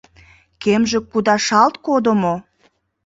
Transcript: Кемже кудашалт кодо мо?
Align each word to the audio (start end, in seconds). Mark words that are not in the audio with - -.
Кемже 0.61 0.99
кудашалт 1.11 1.75
кодо 1.85 2.11
мо? 2.21 2.35